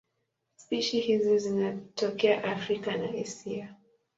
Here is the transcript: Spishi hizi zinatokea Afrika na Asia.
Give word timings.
Spishi 0.55 0.99
hizi 0.99 1.37
zinatokea 1.39 2.43
Afrika 2.43 2.97
na 2.97 3.09
Asia. 3.09 3.75